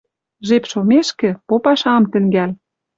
Жеп 0.47 0.63
шомешкӹ 0.71 1.29
попаш 1.47 1.81
ам 1.95 2.03
тӹнгӓл. 2.11 2.51